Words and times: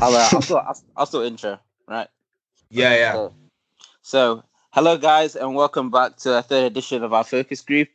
I'll, 0.00 0.16
uh, 0.16 0.28
I'll, 0.32 0.42
still, 0.42 0.58
I'll, 0.58 0.82
I'll 0.96 1.06
still 1.06 1.22
intro, 1.22 1.58
right? 1.86 2.08
Yeah, 2.70 2.94
yeah. 2.94 3.12
So, 3.12 3.34
so, 4.02 4.44
hello 4.70 4.96
guys, 4.96 5.36
and 5.36 5.54
welcome 5.54 5.90
back 5.90 6.16
to 6.18 6.38
a 6.38 6.42
third 6.42 6.64
edition 6.64 7.04
of 7.04 7.12
our 7.12 7.24
focus 7.24 7.60
group. 7.60 7.88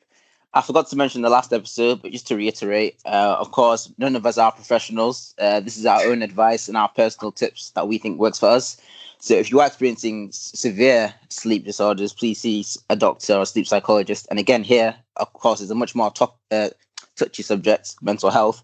I 0.54 0.62
forgot 0.62 0.88
to 0.90 0.96
mention 0.96 1.24
the 1.24 1.30
last 1.30 1.52
episode, 1.52 2.02
but 2.02 2.12
just 2.12 2.28
to 2.28 2.36
reiterate, 2.36 2.98
uh, 3.06 3.38
of 3.40 3.52
course, 3.52 3.92
none 3.98 4.16
of 4.16 4.26
us 4.26 4.38
are 4.38 4.52
professionals. 4.52 5.34
Uh, 5.40 5.60
this 5.60 5.78
is 5.78 5.86
our 5.86 6.02
own 6.06 6.22
advice 6.22 6.68
and 6.68 6.78
our 6.78 6.90
personal 6.90 7.32
tips 7.32 7.72
that 7.72 7.88
we 7.88 7.98
think 7.98 8.20
works 8.20 8.40
for 8.40 8.50
us. 8.50 8.78
So 9.18 9.34
if 9.34 9.50
you 9.50 9.60
are 9.60 9.68
experiencing 9.68 10.30
severe 10.32 11.14
sleep 11.30 11.66
disorders, 11.66 12.14
please 12.14 12.40
see 12.40 12.64
a 12.90 12.96
doctor 12.96 13.34
or 13.34 13.42
a 13.42 13.46
sleep 13.46 13.68
psychologist. 13.68 14.28
And 14.30 14.38
again, 14.38 14.64
here, 14.64 14.96
of 15.18 15.34
course, 15.34 15.60
is 15.60 15.72
a 15.72 15.76
much 15.76 15.96
more 15.96 16.12
top, 16.12 16.40
uh, 16.52 16.70
touchy 17.16 17.42
subject, 17.42 17.96
mental 18.02 18.30
health. 18.30 18.64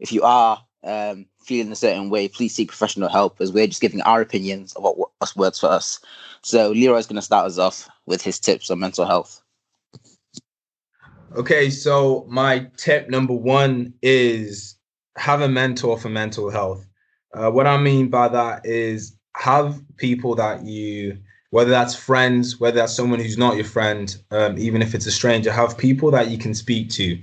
If 0.00 0.12
you 0.12 0.22
are 0.22 0.62
um, 0.82 1.26
feeling 1.42 1.72
a 1.72 1.76
certain 1.76 2.10
way, 2.10 2.28
please 2.28 2.54
seek 2.54 2.68
professional 2.68 3.08
help 3.08 3.40
as 3.40 3.52
we're 3.52 3.66
just 3.66 3.80
giving 3.80 4.02
our 4.02 4.20
opinions 4.20 4.72
of 4.74 4.82
what, 4.82 5.10
works 5.36 5.60
for 5.60 5.66
us. 5.66 6.00
So 6.42 6.70
Leroy's 6.70 7.06
going 7.06 7.16
to 7.16 7.22
start 7.22 7.46
us 7.46 7.58
off 7.58 7.88
with 8.06 8.22
his 8.22 8.38
tips 8.38 8.70
on 8.70 8.78
mental 8.78 9.06
health. 9.06 9.42
Okay, 11.36 11.70
so 11.70 12.26
my 12.28 12.66
tip 12.76 13.08
number 13.08 13.34
one 13.34 13.94
is 14.02 14.76
have 15.16 15.40
a 15.40 15.48
mentor 15.48 15.98
for 15.98 16.08
mental 16.08 16.50
health. 16.50 16.86
Uh, 17.32 17.50
what 17.50 17.66
I 17.66 17.76
mean 17.76 18.08
by 18.08 18.28
that 18.28 18.66
is 18.66 19.16
have 19.36 19.80
people 19.96 20.34
that 20.36 20.64
you, 20.64 21.18
whether 21.50 21.70
that's 21.70 21.94
friends, 21.94 22.58
whether 22.58 22.76
that's 22.76 22.94
someone 22.94 23.20
who's 23.20 23.38
not 23.38 23.54
your 23.54 23.64
friend, 23.64 24.16
um, 24.32 24.58
even 24.58 24.82
if 24.82 24.94
it's 24.94 25.06
a 25.06 25.12
stranger, 25.12 25.52
have 25.52 25.78
people 25.78 26.10
that 26.10 26.28
you 26.28 26.38
can 26.38 26.54
speak 26.54 26.90
to 26.90 27.20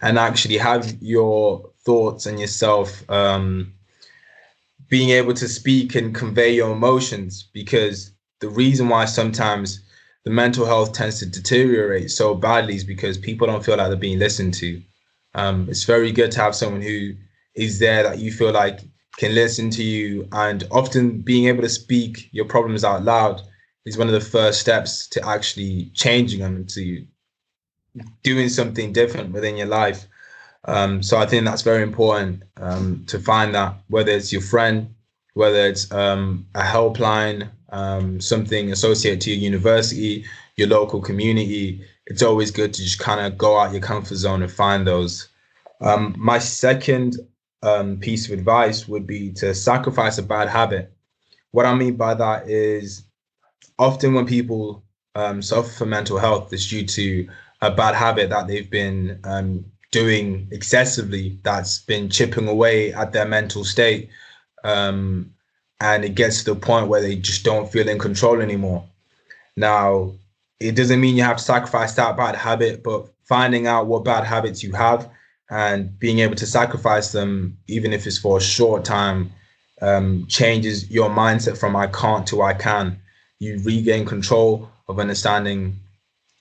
and 0.00 0.18
actually 0.18 0.56
have 0.56 0.96
your 1.02 1.69
thoughts 1.84 2.26
and 2.26 2.38
yourself 2.38 3.08
um, 3.10 3.72
being 4.88 5.10
able 5.10 5.34
to 5.34 5.48
speak 5.48 5.94
and 5.94 6.14
convey 6.14 6.54
your 6.54 6.72
emotions 6.72 7.48
because 7.52 8.12
the 8.40 8.48
reason 8.48 8.88
why 8.88 9.04
sometimes 9.04 9.80
the 10.24 10.30
mental 10.30 10.66
health 10.66 10.92
tends 10.92 11.18
to 11.20 11.26
deteriorate 11.26 12.10
so 12.10 12.34
badly 12.34 12.74
is 12.74 12.84
because 12.84 13.16
people 13.16 13.46
don't 13.46 13.64
feel 13.64 13.76
like 13.76 13.88
they're 13.88 13.96
being 13.96 14.18
listened 14.18 14.54
to. 14.54 14.82
Um, 15.34 15.68
it's 15.70 15.84
very 15.84 16.12
good 16.12 16.32
to 16.32 16.40
have 16.40 16.54
someone 16.54 16.82
who 16.82 17.12
is 17.54 17.78
there 17.78 18.02
that 18.02 18.18
you 18.18 18.32
feel 18.32 18.52
like 18.52 18.80
can 19.16 19.34
listen 19.34 19.70
to 19.70 19.82
you, 19.82 20.26
and 20.32 20.66
often 20.70 21.20
being 21.20 21.46
able 21.46 21.62
to 21.62 21.68
speak 21.68 22.28
your 22.32 22.46
problems 22.46 22.84
out 22.84 23.04
loud 23.04 23.42
is 23.84 23.98
one 23.98 24.06
of 24.06 24.14
the 24.14 24.20
first 24.20 24.60
steps 24.60 25.06
to 25.08 25.28
actually 25.28 25.90
changing 25.94 26.40
them 26.40 26.66
to 26.66 27.04
doing 28.22 28.48
something 28.48 28.92
different 28.92 29.32
within 29.32 29.56
your 29.56 29.66
life. 29.66 30.06
Um, 30.64 31.02
so 31.02 31.16
I 31.16 31.26
think 31.26 31.44
that's 31.44 31.62
very 31.62 31.82
important 31.82 32.42
um, 32.58 33.04
to 33.08 33.18
find 33.18 33.54
that 33.54 33.74
whether 33.88 34.12
it's 34.12 34.32
your 34.32 34.42
friend, 34.42 34.94
whether 35.34 35.66
it's 35.66 35.90
um, 35.92 36.46
a 36.54 36.62
helpline, 36.62 37.48
um, 37.70 38.20
something 38.20 38.70
associated 38.72 39.20
to 39.22 39.30
your 39.30 39.38
university, 39.38 40.24
your 40.56 40.68
local 40.68 41.00
community, 41.00 41.84
it's 42.06 42.22
always 42.22 42.50
good 42.50 42.74
to 42.74 42.82
just 42.82 42.98
kind 42.98 43.20
of 43.20 43.38
go 43.38 43.58
out 43.58 43.72
your 43.72 43.80
comfort 43.80 44.16
zone 44.16 44.42
and 44.42 44.52
find 44.52 44.86
those. 44.86 45.28
Um, 45.80 46.14
my 46.18 46.38
second 46.38 47.16
um, 47.62 47.98
piece 47.98 48.26
of 48.26 48.38
advice 48.38 48.86
would 48.88 49.06
be 49.06 49.32
to 49.34 49.54
sacrifice 49.54 50.18
a 50.18 50.22
bad 50.22 50.48
habit. 50.48 50.92
What 51.52 51.66
I 51.66 51.74
mean 51.74 51.96
by 51.96 52.14
that 52.14 52.48
is 52.48 53.04
often 53.78 54.14
when 54.14 54.26
people 54.26 54.84
suffer 55.40 55.68
from 55.68 55.90
mental 55.90 56.18
health, 56.18 56.52
it's 56.52 56.68
due 56.68 56.86
to 56.86 57.28
a 57.62 57.70
bad 57.70 57.94
habit 57.94 58.30
that 58.30 58.46
they've 58.46 58.70
been 58.70 59.20
doing 59.90 60.48
excessively 60.50 61.38
that's 61.42 61.78
been 61.80 62.08
chipping 62.08 62.48
away 62.48 62.92
at 62.92 63.12
their 63.12 63.26
mental 63.26 63.64
state. 63.64 64.08
Um, 64.64 65.32
and 65.80 66.04
it 66.04 66.14
gets 66.14 66.44
to 66.44 66.54
the 66.54 66.60
point 66.60 66.88
where 66.88 67.00
they 67.00 67.16
just 67.16 67.44
don't 67.44 67.70
feel 67.70 67.88
in 67.88 67.98
control 67.98 68.40
anymore. 68.40 68.84
Now, 69.56 70.12
it 70.60 70.76
doesn't 70.76 71.00
mean 71.00 71.16
you 71.16 71.22
have 71.22 71.38
to 71.38 71.42
sacrifice 71.42 71.94
that 71.94 72.16
bad 72.16 72.36
habit, 72.36 72.82
but 72.82 73.08
finding 73.24 73.66
out 73.66 73.86
what 73.86 74.04
bad 74.04 74.24
habits 74.24 74.62
you 74.62 74.72
have 74.72 75.08
and 75.50 75.98
being 75.98 76.18
able 76.20 76.36
to 76.36 76.46
sacrifice 76.46 77.12
them, 77.12 77.56
even 77.66 77.92
if 77.92 78.06
it's 78.06 78.18
for 78.18 78.38
a 78.38 78.40
short 78.42 78.84
time, 78.84 79.32
um, 79.80 80.26
changes 80.28 80.90
your 80.90 81.08
mindset 81.08 81.56
from 81.56 81.74
I 81.74 81.86
can't 81.86 82.26
to 82.28 82.42
I 82.42 82.52
can. 82.52 83.00
You 83.38 83.60
regain 83.64 84.04
control 84.04 84.68
of 84.88 84.98
understanding 85.00 85.76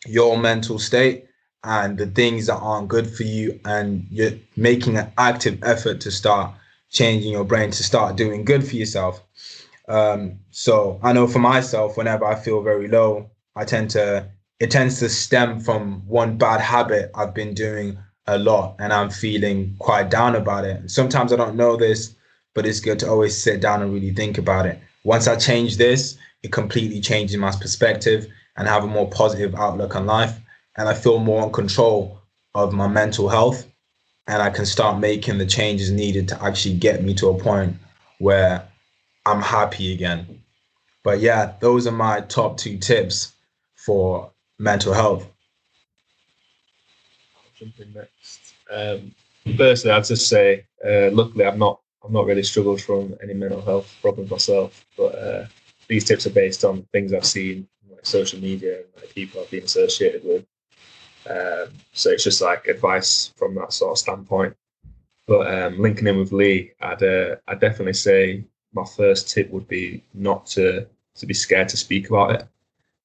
your 0.05 0.37
mental 0.37 0.77
state 0.79 1.28
and 1.63 1.97
the 1.97 2.05
things 2.07 2.47
that 2.47 2.57
aren't 2.57 2.87
good 2.87 3.09
for 3.09 3.23
you 3.23 3.59
and 3.65 4.07
you're 4.09 4.31
making 4.55 4.97
an 4.97 5.11
active 5.17 5.59
effort 5.63 6.01
to 6.01 6.11
start 6.11 6.53
changing 6.89 7.31
your 7.31 7.43
brain 7.43 7.71
to 7.71 7.83
start 7.83 8.15
doing 8.15 8.45
good 8.45 8.67
for 8.67 8.75
yourself. 8.75 9.21
Um, 9.87 10.39
so 10.51 10.99
i 11.01 11.13
know 11.13 11.25
for 11.25 11.39
myself 11.39 11.97
whenever 11.97 12.25
i 12.25 12.35
feel 12.35 12.61
very 12.61 12.87
low 12.87 13.29
i 13.55 13.63
tend 13.65 13.89
to 13.91 14.29
it 14.59 14.69
tends 14.69 14.99
to 14.99 15.07
stem 15.09 15.59
from 15.61 16.05
one 16.05 16.37
bad 16.37 16.59
habit 16.59 17.09
i've 17.15 17.33
been 17.33 17.53
doing 17.53 17.97
a 18.27 18.37
lot 18.37 18.75
and 18.79 18.91
i'm 18.91 19.09
feeling 19.09 19.75
quite 19.79 20.09
down 20.11 20.35
about 20.35 20.65
it. 20.65 20.91
Sometimes 20.91 21.31
i 21.33 21.37
don't 21.37 21.55
know 21.55 21.75
this 21.75 22.13
but 22.53 22.65
it's 22.65 22.81
good 22.81 22.99
to 22.99 23.09
always 23.09 23.41
sit 23.41 23.61
down 23.61 23.81
and 23.81 23.93
really 23.93 24.13
think 24.13 24.37
about 24.37 24.65
it. 24.65 24.79
Once 25.03 25.27
i 25.27 25.35
change 25.35 25.77
this 25.77 26.17
it 26.43 26.51
completely 26.51 26.99
changes 27.01 27.37
my 27.37 27.51
perspective 27.51 28.27
and 28.57 28.67
have 28.67 28.83
a 28.83 28.87
more 28.87 29.09
positive 29.09 29.55
outlook 29.55 29.95
on 29.95 30.05
life. 30.05 30.39
And 30.79 30.87
I 30.87 30.93
feel 30.95 31.19
more 31.19 31.43
in 31.43 31.51
control 31.51 32.21
of 32.55 32.73
my 32.73 32.87
mental 32.87 33.29
health. 33.29 33.67
And 34.27 34.41
I 34.41 34.49
can 34.49 34.65
start 34.65 34.99
making 34.99 35.37
the 35.37 35.45
changes 35.45 35.91
needed 35.91 36.29
to 36.29 36.43
actually 36.43 36.77
get 36.77 37.03
me 37.03 37.13
to 37.15 37.29
a 37.29 37.37
point 37.37 37.75
where 38.19 38.67
I'm 39.25 39.41
happy 39.41 39.93
again. 39.93 40.41
But 41.03 41.19
yeah, 41.19 41.53
those 41.59 41.85
are 41.85 41.91
my 41.91 42.21
top 42.21 42.57
two 42.57 42.77
tips 42.77 43.33
for 43.75 44.31
mental 44.57 44.93
health. 44.93 45.27
I'll 47.35 47.51
jump 47.57 47.79
in 47.79 47.93
next. 47.93 48.53
Um, 48.71 49.13
firstly, 49.57 49.91
I'd 49.91 50.05
just 50.05 50.29
say, 50.29 50.65
uh, 50.85 51.09
luckily, 51.11 51.45
I'm 51.45 51.59
not 51.59 51.81
I've 52.03 52.11
not 52.11 52.25
really 52.25 52.43
struggled 52.43 52.81
from 52.81 53.15
any 53.21 53.33
mental 53.33 53.61
health 53.61 53.93
problems 54.01 54.31
myself, 54.31 54.85
but 54.95 55.15
uh, 55.15 55.45
these 55.89 56.05
tips 56.05 56.25
are 56.25 56.31
based 56.31 56.63
on 56.63 56.87
things 56.93 57.13
I've 57.13 57.25
seen 57.25 57.67
like 57.89 58.05
social 58.05 58.39
media 58.39 58.77
and 58.77 58.85
like 58.95 59.13
people 59.13 59.41
I've 59.41 59.51
been 59.51 59.63
associated 59.63 60.23
with. 60.23 60.45
Um, 61.29 61.69
so 61.93 62.09
it's 62.09 62.23
just 62.23 62.41
like 62.41 62.67
advice 62.67 63.31
from 63.37 63.55
that 63.55 63.73
sort 63.73 63.91
of 63.91 63.97
standpoint. 63.97 64.55
But 65.27 65.53
um, 65.53 65.79
linking 65.79 66.07
in 66.07 66.17
with 66.17 66.31
Lee, 66.31 66.71
I'd 66.81 67.03
uh, 67.03 67.35
I'd 67.47 67.59
definitely 67.59 67.93
say 67.93 68.43
my 68.73 68.83
first 68.97 69.29
tip 69.29 69.49
would 69.51 69.67
be 69.67 70.03
not 70.13 70.47
to 70.47 70.87
to 71.15 71.25
be 71.25 71.33
scared 71.33 71.69
to 71.69 71.77
speak 71.77 72.09
about 72.09 72.35
it. 72.35 72.47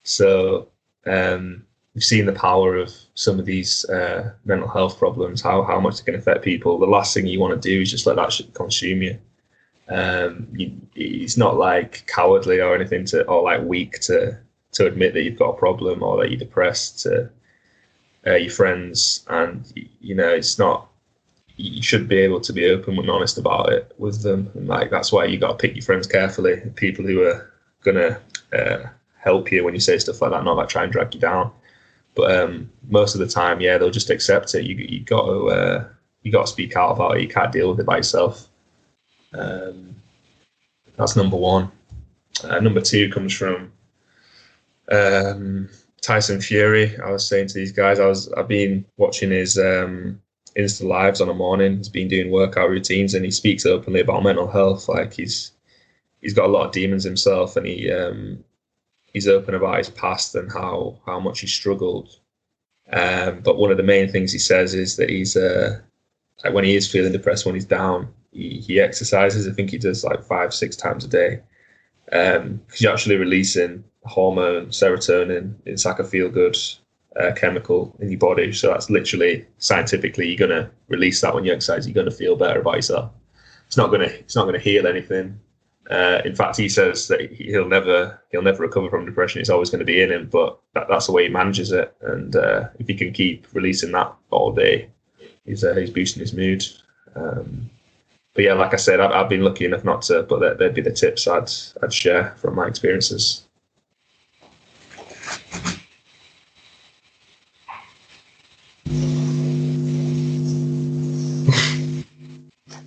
So 0.04 0.68
um, 1.06 1.66
we've 1.94 2.02
seen 2.02 2.24
the 2.24 2.32
power 2.32 2.76
of 2.76 2.94
some 3.14 3.38
of 3.38 3.44
these 3.44 3.84
uh, 3.86 4.32
mental 4.46 4.68
health 4.68 4.98
problems, 4.98 5.42
how 5.42 5.62
how 5.64 5.78
much 5.80 6.00
it 6.00 6.04
can 6.04 6.14
affect 6.14 6.42
people. 6.42 6.78
The 6.78 6.86
last 6.86 7.12
thing 7.12 7.26
you 7.26 7.40
want 7.40 7.60
to 7.60 7.68
do 7.68 7.82
is 7.82 7.90
just 7.90 8.06
let 8.06 8.16
that 8.16 8.32
shit 8.32 8.54
consume 8.54 9.02
you. 9.02 9.18
Um, 9.88 10.48
you, 10.52 10.72
it's 10.94 11.36
not 11.36 11.56
like 11.56 12.06
cowardly 12.06 12.58
or 12.60 12.74
anything 12.74 13.04
to, 13.06 13.22
or 13.24 13.42
like 13.42 13.62
weak 13.62 14.00
to 14.00 14.38
to 14.72 14.86
admit 14.86 15.12
that 15.12 15.24
you've 15.24 15.38
got 15.38 15.50
a 15.50 15.58
problem 15.58 16.02
or 16.02 16.16
that 16.18 16.30
you're 16.30 16.38
depressed 16.38 17.00
to 17.00 17.30
uh, 18.26 18.34
your 18.34 18.50
friends, 18.50 19.24
and 19.28 19.72
you 20.00 20.14
know 20.14 20.28
it's 20.28 20.58
not. 20.58 20.88
You 21.56 21.82
should 21.82 22.08
be 22.08 22.18
able 22.18 22.40
to 22.40 22.52
be 22.52 22.66
open 22.66 22.98
and 22.98 23.08
honest 23.08 23.38
about 23.38 23.72
it 23.72 23.94
with 23.98 24.22
them, 24.22 24.50
and 24.54 24.66
like 24.66 24.90
that's 24.90 25.12
why 25.12 25.24
you 25.26 25.38
got 25.38 25.58
to 25.58 25.62
pick 25.66 25.76
your 25.76 25.84
friends 25.84 26.06
carefully. 26.06 26.60
People 26.74 27.04
who 27.04 27.22
are 27.22 27.52
gonna 27.84 28.20
uh, 28.52 28.88
help 29.18 29.52
you 29.52 29.64
when 29.64 29.74
you 29.74 29.80
say 29.80 29.98
stuff 29.98 30.20
like 30.20 30.32
that, 30.32 30.44
not 30.44 30.56
like 30.56 30.68
try 30.68 30.82
and 30.84 30.92
drag 30.92 31.14
you 31.14 31.20
down. 31.20 31.52
But 32.14 32.36
um, 32.36 32.70
most 32.88 33.14
of 33.14 33.20
the 33.20 33.26
time, 33.26 33.60
yeah, 33.60 33.78
they'll 33.78 33.90
just 33.90 34.10
accept 34.10 34.54
it. 34.54 34.64
You 34.64 34.76
you 34.76 35.00
got 35.00 35.26
to 35.26 35.48
uh, 35.48 35.88
you 36.22 36.32
got 36.32 36.46
to 36.46 36.52
speak 36.52 36.76
out 36.76 36.92
about 36.92 37.16
it. 37.16 37.22
You 37.22 37.28
can't 37.28 37.52
deal 37.52 37.70
with 37.70 37.80
it 37.80 37.86
by 37.86 37.98
yourself. 37.98 38.48
Um, 39.32 39.94
that's 40.96 41.16
number 41.16 41.36
one. 41.36 41.70
Uh, 42.42 42.60
number 42.60 42.80
two 42.80 43.10
comes 43.10 43.32
from 43.32 43.72
um, 44.90 45.68
Tyson 46.04 46.38
Fury. 46.38 46.94
I 47.00 47.10
was 47.10 47.26
saying 47.26 47.48
to 47.48 47.54
these 47.54 47.72
guys, 47.72 47.98
I 47.98 48.06
was 48.06 48.30
I've 48.34 48.46
been 48.46 48.84
watching 48.98 49.30
his 49.30 49.56
um, 49.56 50.20
Insta 50.54 50.86
lives 50.86 51.22
on 51.22 51.30
a 51.30 51.34
morning. 51.34 51.78
He's 51.78 51.88
been 51.88 52.08
doing 52.08 52.30
workout 52.30 52.68
routines, 52.68 53.14
and 53.14 53.24
he 53.24 53.30
speaks 53.30 53.64
openly 53.64 54.00
about 54.00 54.22
mental 54.22 54.50
health. 54.50 54.86
Like 54.86 55.14
he's 55.14 55.52
he's 56.20 56.34
got 56.34 56.44
a 56.44 56.52
lot 56.52 56.66
of 56.66 56.72
demons 56.72 57.04
himself, 57.04 57.56
and 57.56 57.66
he 57.66 57.90
um, 57.90 58.44
he's 59.14 59.26
open 59.26 59.54
about 59.54 59.78
his 59.78 59.88
past 59.88 60.34
and 60.34 60.52
how 60.52 60.98
how 61.06 61.18
much 61.18 61.40
he 61.40 61.46
struggled. 61.46 62.18
Um, 62.92 63.40
but 63.40 63.56
one 63.56 63.70
of 63.70 63.78
the 63.78 63.82
main 63.82 64.10
things 64.10 64.30
he 64.30 64.38
says 64.38 64.74
is 64.74 64.96
that 64.96 65.08
he's 65.08 65.38
uh, 65.38 65.80
like 66.44 66.52
when 66.52 66.64
he 66.64 66.76
is 66.76 66.90
feeling 66.90 67.12
depressed, 67.12 67.46
when 67.46 67.54
he's 67.54 67.64
down, 67.64 68.12
he, 68.30 68.58
he 68.58 68.78
exercises. 68.78 69.48
I 69.48 69.52
think 69.52 69.70
he 69.70 69.78
does 69.78 70.04
like 70.04 70.22
five 70.22 70.52
six 70.52 70.76
times 70.76 71.06
a 71.06 71.08
day. 71.08 71.40
Um, 72.12 72.60
because 72.66 72.82
you're 72.82 72.92
actually 72.92 73.16
releasing 73.16 73.84
hormone 74.04 74.66
serotonin. 74.66 75.54
It's 75.64 75.84
like 75.84 75.98
a 75.98 76.04
feel 76.04 76.28
good 76.28 76.56
uh, 77.20 77.32
chemical 77.32 77.94
in 78.00 78.10
your 78.10 78.18
body. 78.18 78.52
So 78.52 78.68
that's 78.68 78.90
literally 78.90 79.46
scientifically 79.58 80.28
you're 80.28 80.48
gonna 80.48 80.70
release 80.88 81.20
that 81.20 81.34
when 81.34 81.44
you 81.44 81.52
exercise. 81.52 81.86
You're 81.86 81.94
gonna 81.94 82.10
feel 82.10 82.36
better 82.36 82.60
about 82.60 82.76
yourself. 82.76 83.10
It's 83.66 83.76
not 83.76 83.90
gonna 83.90 84.04
it's 84.04 84.36
not 84.36 84.46
gonna 84.46 84.58
heal 84.58 84.86
anything, 84.86 85.38
Uh, 85.90 86.22
in 86.24 86.34
fact, 86.34 86.56
he 86.56 86.68
says 86.68 87.08
that 87.08 87.30
he'll 87.32 87.68
never 87.68 88.18
he'll 88.30 88.42
never 88.42 88.62
recover 88.62 88.88
from 88.88 89.04
depression. 89.04 89.40
It's 89.40 89.50
always 89.50 89.70
going 89.70 89.80
to 89.80 89.84
be 89.84 90.00
in 90.00 90.10
him, 90.10 90.28
but 90.30 90.58
that, 90.74 90.86
that's 90.88 91.06
the 91.06 91.12
way 91.12 91.24
he 91.24 91.28
manages 91.28 91.72
it. 91.72 91.94
And 92.00 92.34
uh, 92.36 92.68
if 92.78 92.88
he 92.88 92.94
can 92.94 93.12
keep 93.12 93.46
releasing 93.52 93.92
that 93.92 94.14
all 94.30 94.52
day, 94.52 94.88
he's 95.44 95.62
uh, 95.62 95.74
he's 95.74 95.90
boosting 95.90 96.20
his 96.20 96.32
mood. 96.32 96.64
Um, 97.16 97.70
but 98.34 98.44
yeah, 98.44 98.54
like 98.54 98.72
I 98.72 98.76
said, 98.76 98.98
I've, 98.98 99.12
I've, 99.12 99.28
been 99.28 99.44
lucky 99.44 99.64
enough 99.64 99.84
not 99.84 100.02
to, 100.02 100.24
but 100.24 100.40
that, 100.40 100.58
would 100.58 100.74
be 100.74 100.80
the 100.80 100.90
tips 100.90 101.28
I'd 101.28 101.50
I'd 101.82 101.92
share 101.92 102.34
from 102.38 102.54
my 102.54 102.66
experiences. 102.66 103.43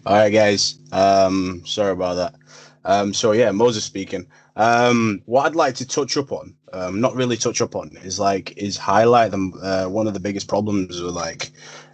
All 0.07 0.13
right, 0.15 0.29
guys. 0.29 0.79
Um, 0.93 1.63
sorry 1.65 1.91
about 1.91 2.15
that. 2.15 2.35
Um, 2.85 3.13
so 3.13 3.33
yeah, 3.33 3.51
Moses 3.51 3.83
speaking. 3.83 4.25
Um, 4.55 5.21
what 5.25 5.45
I'd 5.45 5.55
like 5.55 5.75
to 5.75 5.85
touch 5.85 6.15
up 6.15 6.31
on, 6.31 6.55
um, 6.71 7.01
not 7.01 7.13
really 7.13 7.35
touch 7.35 7.59
up 7.59 7.75
on, 7.75 7.91
is 7.97 8.17
like 8.17 8.57
is 8.57 8.77
highlight 8.77 9.31
them. 9.31 9.51
Uh, 9.61 9.87
one 9.87 10.07
of 10.07 10.13
the 10.13 10.21
biggest 10.21 10.47
problems 10.47 11.01
are 11.01 11.11
like, 11.11 11.51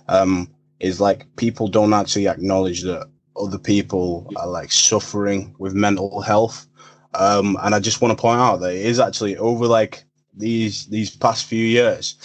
um, 0.09 0.47
is 0.79 1.01
like 1.01 1.25
people 1.37 1.67
don't 1.67 1.91
actually 1.91 2.27
acknowledge 2.27 2.83
that 2.83 3.09
other 3.35 3.57
people 3.57 4.31
are 4.35 4.47
like 4.47 4.71
suffering 4.71 5.55
with 5.57 5.73
mental 5.73 6.21
health. 6.21 6.67
Um, 7.15 7.57
and 7.63 7.73
I 7.73 7.79
just 7.79 7.99
want 7.99 8.15
to 8.15 8.21
point 8.21 8.39
out 8.39 8.57
that 8.57 8.75
it 8.75 8.85
is 8.85 8.99
actually 8.99 9.37
over 9.37 9.65
like 9.65 10.03
these 10.35 10.87
these 10.87 11.15
past 11.15 11.45
few 11.45 11.65
years, 11.65 12.15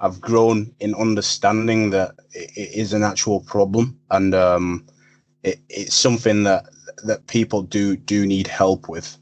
I've 0.00 0.20
grown 0.20 0.74
in 0.80 0.94
understanding 0.94 1.90
that 1.90 2.12
it, 2.32 2.50
is 2.56 2.92
an 2.92 3.02
actual 3.02 3.40
problem 3.40 3.98
and 4.10 4.34
um 4.34 4.86
it, 5.42 5.60
it's 5.68 5.94
something 5.94 6.44
that 6.44 6.66
that 7.04 7.26
people 7.26 7.62
do 7.62 7.96
do 7.96 8.26
need 8.26 8.46
help 8.46 8.88
with. 8.88 9.16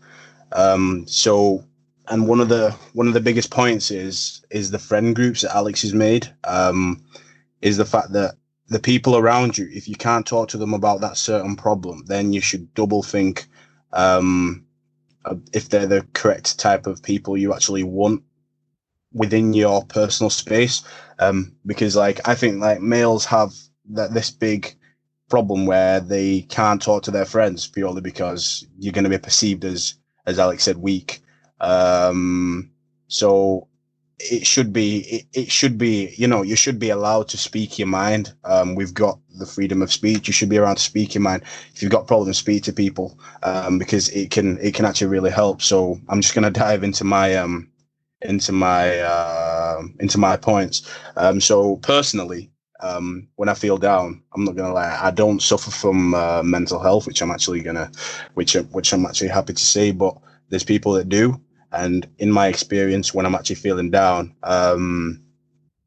Um, 0.53 1.05
so, 1.07 1.65
and 2.09 2.27
one 2.27 2.41
of 2.41 2.49
the 2.49 2.71
one 2.95 3.07
of 3.07 3.15
the 3.15 3.21
biggest 3.21 3.51
points 3.51 3.91
is 3.91 4.45
is 4.51 4.71
the 4.71 4.79
friend 4.79 5.15
groups 5.15 5.43
that 5.43 5.55
Alex 5.55 5.83
has 5.83 5.95
made. 5.95 6.33
Um, 6.45 7.05
is 7.61 7.77
the 7.77 7.85
fact 7.85 8.13
that 8.13 8.35
the 8.69 8.79
people 8.79 9.17
around 9.17 9.59
you, 9.59 9.69
if 9.73 9.89
you 9.89 9.97
can't 9.97 10.27
talk 10.27 10.49
to 10.49 10.59
them 10.59 10.75
about 10.75 11.01
that 11.01 11.17
certain 11.17 11.57
problem, 11.57 12.05
then 12.07 12.33
you 12.33 12.41
should 12.41 12.73
double 12.75 13.03
think 13.03 13.47
um, 13.93 14.65
if 15.53 15.69
they're 15.69 15.87
the 15.87 16.07
correct 16.15 16.59
type 16.59 16.87
of 16.87 17.03
people 17.03 17.37
you 17.37 17.53
actually 17.53 17.83
want 17.83 18.23
within 19.13 19.53
your 19.53 19.85
personal 19.85 20.31
space. 20.31 20.83
Um, 21.19 21.57
because, 21.67 21.97
like, 21.97 22.27
I 22.29 22.35
think 22.35 22.61
like 22.61 22.81
males 22.81 23.25
have 23.27 23.53
that 23.91 24.13
this 24.15 24.31
big 24.31 24.75
problem 25.29 25.67
where 25.67 26.01
they 26.01 26.43
can't 26.43 26.81
talk 26.81 27.03
to 27.05 27.11
their 27.11 27.25
friends 27.25 27.67
purely 27.67 28.01
because 28.01 28.67
you're 28.79 28.93
going 28.93 29.05
to 29.05 29.11
be 29.11 29.19
perceived 29.19 29.65
as, 29.65 29.95
as 30.27 30.39
Alex 30.39 30.65
said, 30.65 30.79
weak. 30.79 31.21
Um, 31.61 32.71
so 33.09 33.68
it 34.19 34.47
should 34.47 34.73
be, 34.73 34.99
it, 34.99 35.27
it, 35.33 35.51
should 35.53 35.79
be, 35.79 36.15
you 36.17 36.27
know, 36.27 36.43
you 36.43 36.57
should 36.57 36.79
be 36.79 36.91
allowed 36.91 37.29
to 37.29 37.39
speak 37.39 37.79
your 37.79 37.89
mind. 37.89 38.33
Um, 38.45 38.75
we've 38.75 38.95
got 38.95 39.19
the 39.39 39.47
freedom 39.47 39.81
of 39.83 39.93
speech. 39.93 40.27
You 40.27 40.33
should 40.33 40.49
be 40.49 40.59
around 40.59 40.77
to 40.77 40.83
speak 40.83 41.15
your 41.15 41.23
mind. 41.23 41.43
If 41.73 41.83
you've 41.83 41.93
got 41.93 42.07
problems, 42.07 42.39
speak 42.39 42.65
to 42.65 42.73
people, 42.73 43.19
um, 43.43 43.79
because 43.79 44.09
it 44.11 44.31
can, 44.31 44.59
it 44.59 44.75
can 44.75 44.85
actually 44.85 45.09
really 45.09 45.31
help. 45.31 45.63
So 45.63 46.01
I'm 46.09 46.21
just 46.21 46.35
going 46.35 46.53
to 46.53 46.61
dive 46.61 46.83
into 46.83 47.05
my, 47.05 47.37
um, 47.37 47.71
into 48.23 48.53
my, 48.53 48.99
uh, 48.99 49.83
into 50.01 50.19
my 50.19 50.37
points. 50.37 50.91
Um, 51.17 51.41
so 51.41 51.77
personally, 51.77 52.51
um, 52.81 53.29
when 53.37 53.49
I 53.49 53.55
feel 53.55 53.77
down, 53.77 54.23
I'm 54.35 54.45
not 54.45 54.57
gonna 54.57 54.73
lie, 54.73 54.99
I 55.01 55.11
don't 55.11 55.43
suffer 55.43 55.71
from 55.71 56.15
uh, 56.15 56.43
mental 56.43 56.81
health, 56.81 57.07
which 57.07 57.21
I'm 57.21 57.31
actually 57.31 57.61
gonna, 57.61 57.91
which 58.35 58.55
which 58.55 58.93
I'm 58.93 59.05
actually 59.05 59.29
happy 59.29 59.53
to 59.53 59.65
say. 59.65 59.91
But 59.91 60.17
there's 60.49 60.65
people 60.65 60.93
that 60.93 61.09
do, 61.09 61.41
and 61.73 62.09
in 62.19 62.31
my 62.31 62.49
experience, 62.49 63.13
when 63.13 63.27
I'm 63.27 63.35
actually 63.35 63.57
feeling 63.57 63.91
down, 63.91 64.35
um, 64.43 65.23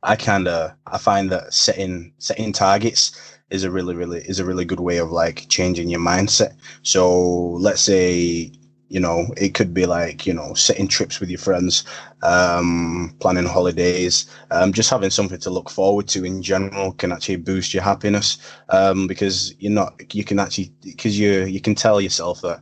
I 0.04 0.16
kind 0.16 0.48
of 0.48 0.72
I 0.88 0.98
find 0.98 1.32
that 1.32 1.54
setting 1.54 2.14
setting 2.18 2.54
targets 2.54 3.12
is 3.50 3.64
a 3.64 3.72
really 3.72 3.96
really 3.96 4.20
is 4.20 4.40
a 4.40 4.46
really 4.46 4.66
good 4.66 4.80
way 4.80 4.98
of 4.98 5.12
like 5.12 5.48
changing 5.50 5.90
your 5.90 6.00
mindset. 6.00 6.56
So 6.84 7.52
let's 7.60 7.82
say 7.82 8.52
you 8.92 9.00
know 9.00 9.26
it 9.38 9.54
could 9.54 9.74
be 9.74 9.86
like 9.86 10.26
you 10.28 10.34
know 10.34 10.54
setting 10.54 10.88
trips 10.88 11.20
with 11.22 11.30
your 11.30 11.40
friends 11.40 11.86
um, 12.24 13.16
planning 13.20 13.46
holidays 13.46 14.26
um, 14.52 14.74
just 14.74 14.90
having 14.90 15.10
something 15.10 15.40
to 15.40 15.50
look 15.50 15.70
forward 15.70 16.10
to 16.10 16.26
in 16.26 16.42
general 16.44 16.92
can 16.92 17.12
actually 17.14 17.38
boost 17.38 17.74
your 17.74 17.84
happiness 17.84 18.38
um, 18.70 19.08
because 19.08 19.56
you're 19.60 19.72
not 19.72 20.14
you 20.14 20.26
can 20.26 20.40
actually 20.40 20.70
because 20.84 21.18
you 21.18 21.46
you 21.46 21.62
can 21.62 21.74
tell 21.74 22.02
yourself 22.02 22.42
that 22.42 22.62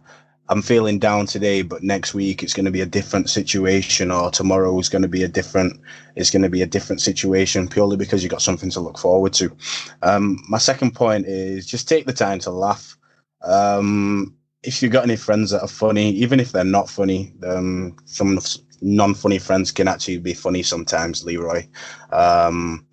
i'm 0.49 0.61
feeling 0.61 0.99
down 0.99 1.25
today 1.25 1.61
but 1.61 1.83
next 1.83 2.13
week 2.13 2.43
it's 2.43 2.53
going 2.53 2.65
to 2.65 2.71
be 2.71 2.81
a 2.81 2.85
different 2.85 3.29
situation 3.29 4.11
or 4.11 4.29
tomorrow 4.29 4.77
is 4.79 4.89
going 4.89 5.01
to 5.01 5.07
be 5.07 5.23
a 5.23 5.27
different 5.27 5.79
it's 6.15 6.31
going 6.31 6.41
to 6.41 6.49
be 6.49 6.61
a 6.61 6.67
different 6.67 7.01
situation 7.01 7.67
purely 7.67 7.95
because 7.95 8.23
you've 8.23 8.31
got 8.31 8.41
something 8.41 8.69
to 8.69 8.79
look 8.79 8.97
forward 8.97 9.33
to 9.33 9.55
um, 10.01 10.37
my 10.49 10.57
second 10.57 10.93
point 10.93 11.25
is 11.25 11.65
just 11.65 11.87
take 11.87 12.05
the 12.05 12.13
time 12.13 12.39
to 12.39 12.51
laugh 12.51 12.97
um, 13.41 14.35
if 14.63 14.81
you've 14.81 14.91
got 14.91 15.03
any 15.03 15.15
friends 15.15 15.51
that 15.51 15.61
are 15.61 15.67
funny, 15.67 16.09
even 16.11 16.39
if 16.39 16.51
they're 16.51 16.63
not 16.63 16.89
funny, 16.89 17.33
um, 17.45 17.95
some 18.05 18.39
non-funny 18.81 19.39
friends 19.39 19.71
can 19.71 19.87
actually 19.87 20.17
be 20.17 20.33
funny 20.33 20.63
sometimes. 20.63 21.23
Leroy. 21.23 21.65
Um, 22.11 22.85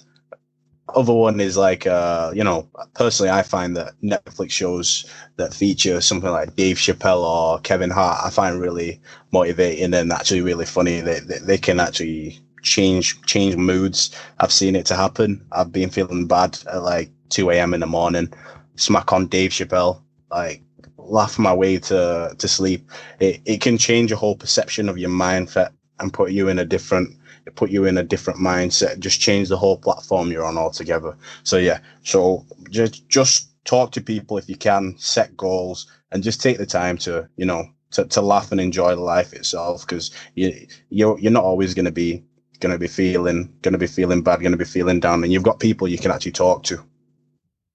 other 0.94 1.12
one 1.12 1.40
is 1.40 1.56
like, 1.56 1.86
uh, 1.86 2.30
you 2.34 2.44
know, 2.44 2.68
personally, 2.94 3.30
I 3.30 3.42
find 3.42 3.76
that 3.76 3.94
Netflix 4.02 4.50
shows 4.52 5.10
that 5.36 5.52
feature 5.52 6.00
something 6.00 6.30
like 6.30 6.54
Dave 6.56 6.76
Chappelle 6.76 7.22
or 7.22 7.58
Kevin 7.60 7.90
Hart, 7.90 8.24
I 8.24 8.30
find 8.30 8.60
really 8.60 9.00
motivating 9.32 9.94
and 9.94 10.12
actually 10.12 10.42
really 10.42 10.66
funny. 10.66 11.00
They, 11.00 11.20
they, 11.20 11.38
they 11.38 11.58
can 11.58 11.80
actually 11.80 12.38
change 12.62 13.20
change 13.22 13.56
moods. 13.56 14.10
I've 14.38 14.52
seen 14.52 14.76
it 14.76 14.86
to 14.86 14.96
happen. 14.96 15.44
I've 15.52 15.72
been 15.72 15.90
feeling 15.90 16.26
bad 16.26 16.58
at 16.72 16.82
like 16.82 17.10
2 17.30 17.50
a.m. 17.50 17.74
in 17.74 17.80
the 17.80 17.86
morning, 17.86 18.32
smack 18.76 19.12
on 19.12 19.26
Dave 19.26 19.50
Chappelle, 19.50 20.00
like 20.30 20.62
laugh 20.98 21.38
my 21.38 21.52
way 21.52 21.78
to 21.78 22.34
to 22.38 22.48
sleep. 22.48 22.88
It 23.20 23.40
it 23.44 23.60
can 23.60 23.76
change 23.76 24.10
your 24.10 24.18
whole 24.18 24.36
perception 24.36 24.88
of 24.88 24.98
your 24.98 25.10
mindset 25.10 25.70
and 26.00 26.12
put 26.12 26.32
you 26.32 26.48
in 26.48 26.58
a 26.58 26.64
different 26.64 27.16
put 27.54 27.70
you 27.70 27.84
in 27.84 27.96
a 27.96 28.02
different 28.02 28.40
mindset. 28.40 28.98
Just 28.98 29.20
change 29.20 29.48
the 29.48 29.56
whole 29.56 29.78
platform 29.78 30.30
you're 30.30 30.44
on 30.44 30.58
altogether. 30.58 31.16
So 31.44 31.56
yeah, 31.56 31.78
so 32.02 32.44
just 32.70 33.08
just 33.08 33.48
talk 33.64 33.92
to 33.92 34.00
people 34.00 34.38
if 34.38 34.48
you 34.48 34.56
can, 34.56 34.94
set 34.98 35.36
goals, 35.36 35.86
and 36.12 36.22
just 36.22 36.40
take 36.40 36.58
the 36.58 36.66
time 36.66 36.96
to 36.98 37.28
you 37.36 37.46
know 37.46 37.64
to, 37.92 38.04
to 38.06 38.20
laugh 38.20 38.52
and 38.52 38.60
enjoy 38.60 38.94
life 38.96 39.32
itself 39.32 39.86
because 39.86 40.10
you 40.34 40.66
you're 40.90 41.18
you're 41.18 41.32
not 41.32 41.44
always 41.44 41.74
going 41.74 41.84
to 41.84 41.92
be 41.92 42.24
going 42.60 42.72
to 42.72 42.78
be 42.78 42.88
feeling 42.88 43.54
going 43.62 43.72
to 43.72 43.78
be 43.78 43.86
feeling 43.86 44.22
bad, 44.22 44.40
going 44.40 44.52
to 44.52 44.58
be 44.58 44.64
feeling 44.64 45.00
down, 45.00 45.22
and 45.22 45.32
you've 45.32 45.42
got 45.42 45.60
people 45.60 45.88
you 45.88 45.98
can 45.98 46.10
actually 46.10 46.32
talk 46.32 46.62
to. 46.64 46.82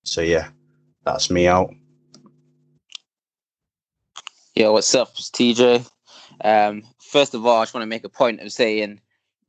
So 0.04 0.22
yeah, 0.22 0.50
that's 1.06 1.30
me 1.30 1.48
out. 1.48 1.72
Yo, 4.56 4.74
what's 4.74 4.94
up? 4.96 5.12
It's 5.18 5.30
TJ. 5.30 5.90
Um, 6.44 6.84
first 7.12 7.34
of 7.34 7.46
all, 7.46 7.60
I 7.60 7.63
just 7.63 7.74
want 7.74 7.84
to 7.84 7.88
make 7.88 8.06
a 8.06 8.10
point 8.10 8.39
of 8.39 8.51
saying 8.53 9.01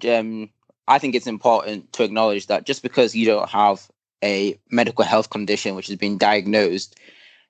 um, 0.09 0.50
I 0.88 0.99
think 0.99 1.14
it's 1.14 1.28
important 1.28 1.92
to 1.92 2.02
acknowledge 2.02 2.49
that 2.49 2.66
just 2.66 2.83
because 2.83 3.14
you 3.14 3.25
don't 3.25 3.49
have 3.49 3.88
a 4.23 4.59
medical 4.71 5.04
health 5.04 5.31
condition 5.31 5.75
which 5.75 5.87
has 5.87 5.97
been 5.97 6.19
diagnosed 6.19 6.99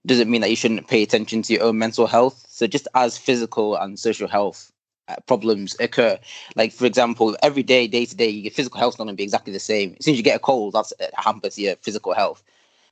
doesn't 0.04 0.30
mean 0.30 0.42
that 0.42 0.50
you 0.50 0.56
shouldn't 0.56 0.88
pay 0.88 1.02
attention 1.02 1.42
to 1.42 1.52
your 1.54 1.62
own 1.62 1.78
mental 1.78 2.06
health. 2.06 2.44
So, 2.48 2.66
just 2.66 2.88
as 2.94 3.16
physical 3.16 3.76
and 3.76 3.98
social 3.98 4.28
health 4.28 4.70
uh, 5.08 5.16
problems 5.26 5.76
occur, 5.80 6.18
like 6.56 6.72
for 6.72 6.86
example, 6.86 7.36
every 7.42 7.62
day, 7.62 7.86
day 7.86 8.04
to 8.04 8.16
day, 8.16 8.28
your 8.28 8.50
physical 8.50 8.80
health's 8.80 8.98
not 8.98 9.04
going 9.04 9.16
to 9.16 9.20
be 9.20 9.22
exactly 9.22 9.52
the 9.52 9.60
same. 9.60 9.96
As 9.98 10.04
soon 10.04 10.12
as 10.12 10.18
you 10.18 10.24
get 10.24 10.36
a 10.36 10.40
cold, 10.40 10.74
that's 10.74 10.92
uh, 11.00 11.06
hampers 11.16 11.58
your 11.58 11.76
physical 11.76 12.12
health. 12.14 12.42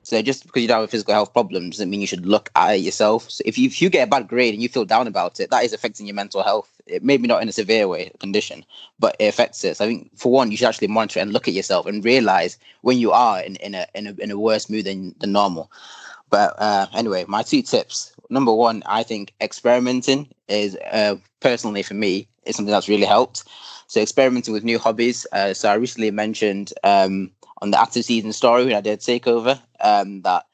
So 0.02 0.22
just 0.22 0.46
because 0.46 0.62
you 0.62 0.68
don't 0.68 0.80
have 0.80 0.90
physical 0.90 1.14
health 1.14 1.32
problems, 1.32 1.76
doesn't 1.76 1.90
mean 1.90 2.00
you 2.00 2.06
should 2.06 2.26
look 2.26 2.50
at 2.56 2.76
it 2.76 2.78
yourself. 2.78 3.30
So 3.30 3.42
if 3.44 3.58
you 3.58 3.66
if 3.66 3.82
you 3.82 3.90
get 3.90 4.06
a 4.08 4.10
bad 4.10 4.28
grade 4.28 4.54
and 4.54 4.62
you 4.62 4.68
feel 4.68 4.84
down 4.84 5.06
about 5.06 5.40
it, 5.40 5.50
that 5.50 5.64
is 5.64 5.72
affecting 5.72 6.06
your 6.06 6.14
mental 6.14 6.42
health. 6.42 6.69
It 6.86 7.02
maybe 7.02 7.28
not 7.28 7.42
in 7.42 7.48
a 7.48 7.52
severe 7.52 7.88
way 7.88 8.10
condition, 8.20 8.64
but 8.98 9.16
it 9.18 9.26
affects 9.26 9.64
it. 9.64 9.76
So 9.76 9.84
I 9.84 9.88
think 9.88 10.10
for 10.18 10.32
one, 10.32 10.50
you 10.50 10.56
should 10.56 10.68
actually 10.68 10.88
monitor 10.88 11.20
and 11.20 11.32
look 11.32 11.48
at 11.48 11.54
yourself 11.54 11.86
and 11.86 12.04
realize 12.04 12.58
when 12.82 12.98
you 12.98 13.12
are 13.12 13.40
in, 13.42 13.56
in 13.56 13.74
a 13.74 13.86
in 13.94 14.06
a 14.06 14.14
in 14.18 14.30
a 14.30 14.38
worse 14.38 14.68
mood 14.70 14.86
than, 14.86 15.14
than 15.20 15.32
normal. 15.32 15.70
But 16.30 16.54
uh, 16.58 16.86
anyway, 16.94 17.24
my 17.28 17.42
two 17.42 17.62
tips. 17.62 18.12
Number 18.30 18.52
one, 18.52 18.82
I 18.86 19.02
think 19.02 19.34
experimenting 19.40 20.28
is 20.48 20.76
uh, 20.92 21.16
personally 21.40 21.82
for 21.82 21.94
me 21.94 22.28
is 22.44 22.56
something 22.56 22.70
that's 22.72 22.88
really 22.88 23.04
helped. 23.06 23.44
So 23.88 24.00
experimenting 24.00 24.54
with 24.54 24.62
new 24.64 24.78
hobbies. 24.78 25.26
Uh, 25.32 25.52
so 25.52 25.68
I 25.68 25.74
recently 25.74 26.10
mentioned 26.12 26.72
um, 26.84 27.32
on 27.60 27.72
the 27.72 27.80
active 27.80 28.04
season 28.04 28.32
story 28.32 28.64
when 28.64 28.74
I 28.74 28.80
did 28.80 29.00
takeover 29.00 29.60
um, 29.80 30.22
that 30.22 30.44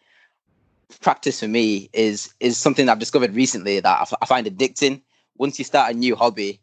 practice 1.01 1.41
for 1.41 1.49
me 1.49 1.89
is 1.93 2.33
is 2.41 2.57
something 2.57 2.89
I've 2.89 2.99
discovered 2.99 3.35
recently 3.35 3.81
that 3.81 3.99
I, 3.99 4.03
f- 4.03 4.15
I 4.21 4.27
find 4.27 4.47
addicting. 4.47 5.03
Once 5.39 5.59
you 5.59 5.65
start 5.65 5.95
a 5.95 5.97
new 5.97 6.17
hobby, 6.17 6.61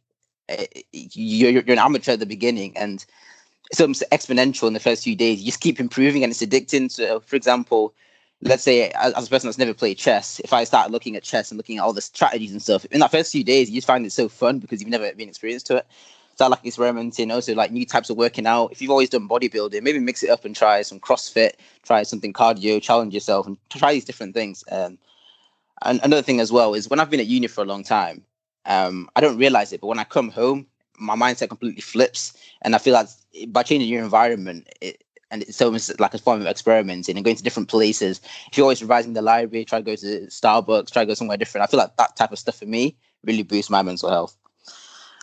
uh, 0.50 0.64
you're, 0.92 1.52
you're 1.52 1.64
an 1.68 1.80
amateur 1.80 2.14
at 2.14 2.20
the 2.20 2.26
beginning 2.26 2.76
and 2.76 3.06
it's 3.72 3.82
almost 3.82 4.04
exponential 4.12 4.68
in 4.68 4.74
the 4.74 4.80
first 4.80 5.04
few 5.04 5.16
days. 5.16 5.40
You 5.40 5.46
just 5.46 5.62
keep 5.62 5.80
improving 5.80 6.24
and 6.24 6.32
it's 6.32 6.44
addicting. 6.44 6.92
So, 6.92 7.22
for 7.22 7.36
example, 7.36 7.94
let's 8.42 8.64
say 8.64 8.90
as, 8.90 9.14
as 9.14 9.28
a 9.28 9.30
person 9.30 9.48
that's 9.48 9.58
never 9.58 9.74
played 9.74 9.98
chess, 9.98 10.40
if 10.44 10.54
I 10.54 10.64
start 10.64 10.92
looking 10.92 11.16
at 11.16 11.24
chess 11.24 11.50
and 11.50 11.58
looking 11.58 11.78
at 11.78 11.84
all 11.84 11.94
the 11.94 12.02
strategies 12.02 12.52
and 12.52 12.62
stuff, 12.62 12.86
in 12.86 13.00
that 13.00 13.12
first 13.12 13.32
few 13.32 13.44
days, 13.44 13.70
you 13.70 13.78
just 13.78 13.88
find 13.88 14.06
it 14.06 14.12
so 14.12 14.30
fun 14.30 14.60
because 14.60 14.82
you've 14.82 14.90
never 14.90 15.12
been 15.14 15.30
experienced 15.30 15.68
to 15.68 15.78
it. 15.78 15.88
Start 16.36 16.52
like 16.52 16.66
experimenting, 16.66 17.32
also 17.32 17.54
like 17.54 17.72
new 17.72 17.86
types 17.86 18.10
of 18.10 18.18
working 18.18 18.48
out. 18.48 18.72
If 18.72 18.82
you've 18.82 18.92
always 18.92 19.10
done 19.10 19.30
bodybuilding, 19.30 19.82
maybe 19.84 20.00
mix 20.00 20.24
it 20.24 20.30
up 20.30 20.46
and 20.46 20.56
try 20.56 20.82
some 20.82 21.00
CrossFit, 21.00 21.52
try 21.84 22.04
something 22.04 22.34
cardio, 22.34 22.82
challenge 22.82 23.14
yourself, 23.14 23.46
and 23.46 23.58
try 23.70 23.94
these 23.94 24.06
different 24.06 24.34
things. 24.34 24.64
Um, 24.72 24.98
and 25.84 26.00
another 26.04 26.24
thing 26.24 26.40
as 26.40 26.52
well 26.52 26.74
is 26.74 26.90
when 26.90 27.00
I've 27.00 27.10
been 27.10 27.20
at 27.20 27.28
uni 27.28 27.48
for 27.48 27.62
a 27.62 27.68
long 27.68 27.84
time, 27.84 28.24
um, 28.66 29.10
I 29.16 29.22
don't 29.22 29.38
realize 29.38 29.74
it, 29.74 29.82
but 29.82 29.88
when 29.88 30.00
I 30.00 30.04
come 30.04 30.30
home, 30.30 30.68
my 31.00 31.16
mindset 31.16 31.50
completely 31.50 31.82
flips, 31.82 32.34
and 32.62 32.76
I 32.76 32.78
feel 32.78 32.94
like 32.94 33.08
by 33.48 33.64
changing 33.64 33.90
your 33.90 34.04
environment, 34.04 34.68
it, 34.82 35.04
and 35.32 35.42
it's 35.42 35.62
almost 35.62 36.00
like 36.00 36.14
a 36.14 36.20
form 36.20 36.42
of 36.42 36.48
experimenting 36.48 37.18
and 37.18 37.26
going 37.26 37.36
to 37.36 37.44
different 37.44 37.68
places. 37.68 38.22
If 38.52 38.58
you're 38.58 38.66
always 38.66 38.82
revising 38.82 39.14
the 39.14 39.22
library, 39.24 39.66
try 39.66 39.80
to 39.80 39.84
go 39.84 39.96
to 39.96 40.28
Starbucks, 40.28 40.92
try 40.92 41.02
to 41.02 41.08
go 41.08 41.16
somewhere 41.16 41.38
different. 41.38 41.64
I 41.64 41.68
feel 41.68 41.80
like 41.80 41.98
that 41.98 42.16
type 42.16 42.32
of 42.32 42.38
stuff 42.38 42.58
for 42.58 42.68
me 42.68 42.96
really 43.24 43.42
boosts 43.42 43.72
my 43.72 43.82
mental 43.82 44.10
health. 44.10 44.38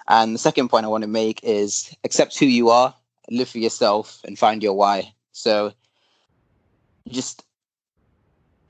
And 0.08 0.34
the 0.34 0.38
second 0.40 0.68
point 0.68 0.84
I 0.84 0.88
want 0.88 1.02
to 1.02 1.08
make 1.08 1.38
is 1.44 1.94
accept 2.02 2.36
who 2.36 2.46
you 2.46 2.70
are, 2.70 2.92
live 3.30 3.48
for 3.48 3.58
yourself, 3.58 4.20
and 4.24 4.36
find 4.36 4.60
your 4.62 4.74
why. 4.74 5.14
So 5.30 5.72
just 7.08 7.44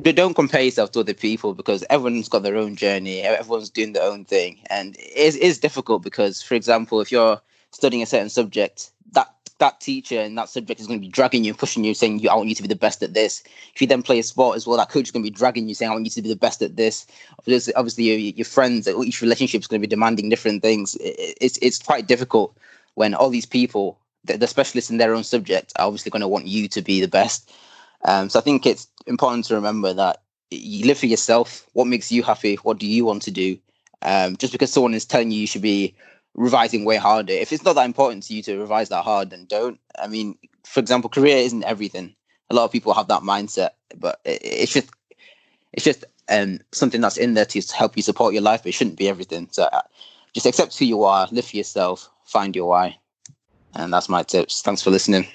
don't 0.01 0.35
compare 0.35 0.63
yourself 0.63 0.93
to 0.93 1.01
other 1.01 1.15
people 1.15 1.55
because 1.55 1.85
everyone's 1.91 2.29
got 2.29 2.43
their 2.43 2.57
own 2.57 2.77
journey, 2.77 3.21
everyone's 3.23 3.71
doing 3.71 3.93
their 3.93 4.03
own 4.03 4.25
thing. 4.25 4.59
And 4.69 4.97
it 4.99 5.37
is 5.37 5.59
difficult 5.59 6.03
because, 6.03 6.43
for 6.43 6.55
example, 6.55 7.01
if 7.01 7.13
you're 7.13 7.41
studying 7.73 8.03
a 8.03 8.07
certain 8.07 8.29
subject, 8.29 8.91
that 9.13 9.33
that 9.59 9.81
teacher 9.81 10.19
and 10.19 10.37
that 10.37 10.49
subject 10.49 10.81
is 10.81 10.87
going 10.87 10.99
to 10.99 11.07
be 11.07 11.11
dragging 11.11 11.45
you 11.45 11.51
and 11.51 11.59
pushing 11.59 11.85
you, 11.85 11.95
saying, 11.95 12.27
I 12.29 12.35
want 12.35 12.49
you 12.49 12.55
to 12.55 12.63
be 12.63 12.69
the 12.69 12.75
best 12.75 13.03
at 13.03 13.15
this. 13.15 13.43
If 13.75 13.81
you 13.81 13.87
then 13.87 14.03
play 14.03 14.19
a 14.19 14.23
sport 14.23 14.57
as 14.57 14.67
well, 14.67 14.79
that 14.79 14.91
coach 14.91 15.05
is 15.05 15.11
going 15.11 15.23
to 15.23 15.31
be 15.31 15.37
dragging 15.37 15.69
you, 15.69 15.75
saying, 15.75 15.91
I 15.91 15.95
want 15.95 16.07
you 16.07 16.11
to 16.11 16.23
be 16.23 16.29
the 16.29 16.37
best 16.37 16.63
at 16.63 16.77
this. 16.77 17.07
Obviously, 17.39 17.75
obviously 17.75 18.05
your, 18.05 18.17
your 18.17 18.45
friends, 18.45 18.89
each 18.89 19.23
relationship 19.23 19.61
is 19.61 19.67
going 19.67 19.81
to 19.81 19.87
be 19.87 19.91
demanding 19.91 20.29
different 20.29 20.63
things. 20.63 20.97
It's, 21.01 21.59
it's 21.63 21.79
quite 21.79 22.07
difficult 22.07 22.57
when 22.95 23.15
all 23.15 23.31
these 23.31 23.47
people, 23.47 23.99
the 24.25 24.47
specialists 24.47 24.91
in 24.91 24.97
their 24.97 25.15
own 25.15 25.25
subject, 25.25 25.73
are 25.77 25.87
obviously 25.87 26.11
going 26.11 26.21
to 26.23 26.29
want 26.29 26.47
you 26.47 26.67
to 26.69 26.83
be 26.83 27.01
the 27.01 27.09
best. 27.09 27.53
Um, 28.05 28.29
so 28.29 28.39
I 28.39 28.43
think 28.43 28.67
it's 28.67 28.89
important 29.07 29.45
to 29.47 29.55
remember 29.55 29.93
that 29.93 30.23
you 30.51 30.87
live 30.87 30.99
for 30.99 31.07
yourself. 31.07 31.67
What 31.73 31.87
makes 31.87 32.11
you 32.11 32.23
happy? 32.23 32.57
What 32.57 32.79
do 32.79 32.87
you 32.87 33.05
want 33.05 33.23
to 33.23 33.31
do? 33.31 33.59
Um, 34.03 34.37
just 34.37 34.53
because 34.53 34.73
someone 34.73 34.95
is 34.95 35.05
telling 35.05 35.31
you 35.31 35.41
you 35.41 35.47
should 35.47 35.63
be 35.63 35.95
revising 36.35 36.85
way 36.85 36.97
harder. 36.97 37.33
If 37.33 37.53
it's 37.53 37.65
not 37.65 37.75
that 37.75 37.85
important 37.85 38.25
to 38.25 38.35
you 38.35 38.43
to 38.45 38.59
revise 38.59 38.89
that 38.89 39.05
hard, 39.05 39.31
then 39.31 39.45
don't. 39.47 39.79
I 39.99 40.07
mean, 40.07 40.37
for 40.65 40.81
example, 40.81 41.11
career 41.11 41.37
isn't 41.37 41.65
everything. 41.65 42.15
A 42.49 42.55
lot 42.55 42.65
of 42.65 42.73
people 42.73 42.95
have 42.95 43.09
that 43.09 43.23
mindset, 43.23 43.71
but 43.97 44.21
it, 44.25 44.41
it's 44.43 44.73
just 44.73 44.91
it's 45.73 45.85
just 45.85 46.05
um, 46.29 46.61
something 46.73 47.01
that's 47.01 47.17
in 47.17 47.35
there 47.35 47.45
to 47.45 47.63
help 47.75 47.97
you 47.97 48.03
support 48.03 48.33
your 48.33 48.43
life, 48.43 48.63
but 48.63 48.71
it 48.71 48.73
shouldn't 48.73 48.97
be 48.97 49.09
everything. 49.09 49.49
So 49.51 49.65
uh, 49.65 49.83
just 50.33 50.47
accept 50.47 50.79
who 50.79 50.85
you 50.85 51.05
are, 51.05 51.29
live 51.31 51.47
for 51.47 51.57
yourself, 51.57 52.09
find 52.25 52.55
your 52.57 52.69
why. 52.69 52.99
And 53.75 53.93
that's 53.93 54.09
my 54.09 54.23
tips. 54.23 54.63
Thanks 54.63 54.83
for 54.83 54.91
listening. 54.91 55.27